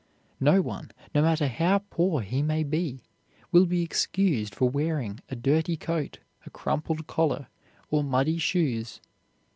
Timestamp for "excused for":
3.83-4.67